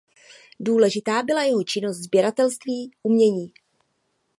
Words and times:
Důležitá 0.59 1.23
byla 1.23 1.43
jeho 1.43 1.63
činnost 1.63 1.97
sběratelství 1.97 2.91
umění. 3.03 3.53